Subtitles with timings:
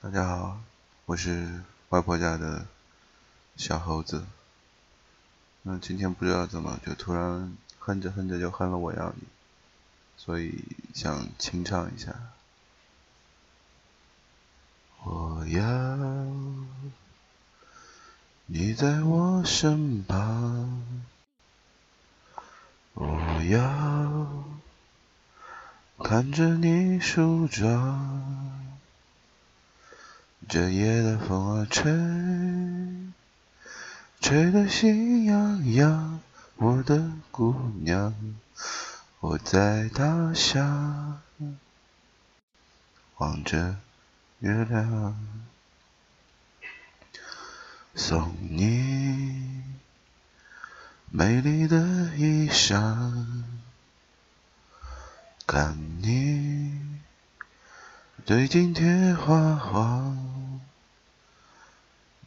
[0.00, 0.60] 大家好，
[1.06, 2.68] 我是外婆家的
[3.56, 4.24] 小猴子。
[5.62, 9.24] 那今天不知道怎么就突然哼着哼着就哼了我要你，
[10.16, 10.64] 所以
[10.94, 12.14] 想清唱一下。
[15.02, 15.96] 我要
[18.46, 21.02] 你在我身旁，
[22.94, 24.44] 我要
[26.04, 28.27] 看着你梳妆。
[30.48, 31.92] 这夜的风儿吹，
[34.18, 36.20] 吹得心痒痒。
[36.56, 38.14] 我的姑娘，
[39.20, 41.20] 我在他乡
[43.18, 43.76] 望着
[44.38, 45.14] 月亮，
[47.94, 49.62] 送你
[51.10, 51.76] 美丽的
[52.16, 53.44] 衣裳，
[55.46, 56.80] 看你
[58.24, 60.27] 对镜贴花黄。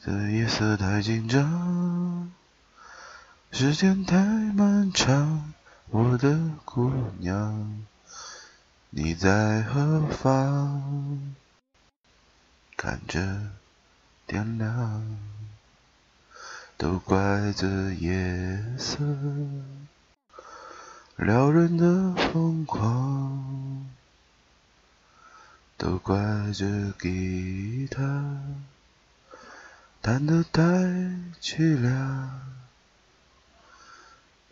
[0.00, 2.30] 这夜色太紧张，
[3.50, 5.52] 时间太漫长，
[5.90, 7.84] 我的姑娘，
[8.90, 11.34] 你在何方？
[12.76, 13.50] 看着
[14.28, 15.18] 天亮，
[16.76, 19.02] 都怪这夜色
[21.16, 23.90] 撩人的疯狂，
[25.76, 26.16] 都怪
[26.54, 28.04] 这吉他。
[30.00, 30.62] 弹得太
[31.40, 32.40] 凄凉，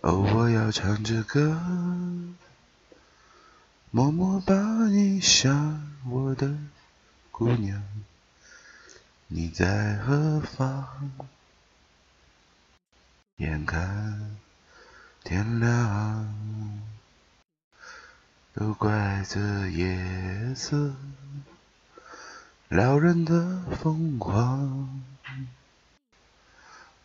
[0.00, 1.61] 哦，我要唱着歌，
[3.91, 4.55] 默默把
[4.88, 6.58] 你想，我的
[7.30, 7.83] 姑娘，
[9.28, 11.12] 你在何方？
[13.36, 14.36] 眼看
[15.22, 16.83] 天亮，
[18.53, 20.94] 都怪这夜色
[22.69, 25.03] 撩人的疯狂。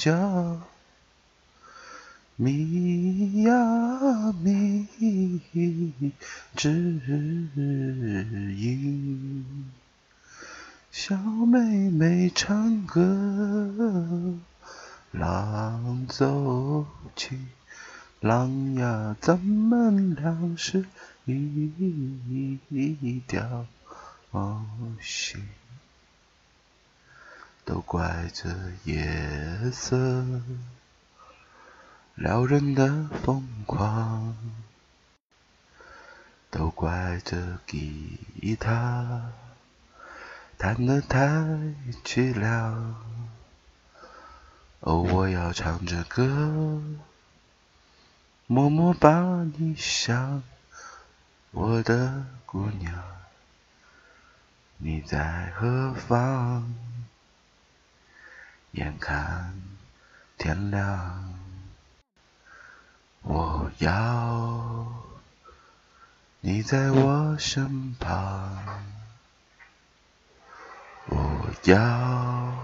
[0.00, 0.58] 叫
[2.36, 4.86] 咪呀密，
[6.56, 6.70] 指
[8.56, 8.80] 引
[10.90, 14.38] 小妹妹唱歌，
[15.10, 17.38] 浪走起，
[18.20, 20.86] 浪呀，咱们俩是
[21.26, 23.66] 一条。
[25.00, 25.42] 心，
[27.70, 28.50] 都怪这
[28.82, 29.96] 夜色
[32.16, 34.36] 撩人的疯狂，
[36.50, 39.30] 都怪这吉他
[40.58, 41.28] 弹得太
[42.04, 42.96] 凄凉。
[44.80, 46.82] 哦，我要唱着歌，
[48.48, 50.42] 默默把你想，
[51.52, 53.00] 我的姑娘。
[54.78, 56.89] 你在何方？
[58.72, 59.52] 眼看
[60.38, 61.34] 天亮，
[63.22, 64.86] 我要
[66.40, 68.84] 你在我身旁，
[71.06, 72.54] 我要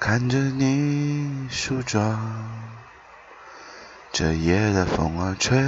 [0.00, 2.50] 看着你梳妆。
[4.10, 5.58] 这夜的风儿吹，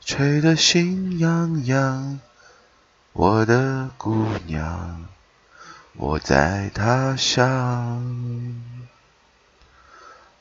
[0.00, 2.20] 吹得心痒痒。
[3.12, 5.04] 我的姑娘，
[6.00, 8.00] 我在他乡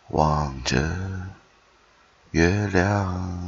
[0.09, 0.77] 望着
[2.29, 3.46] 月亮。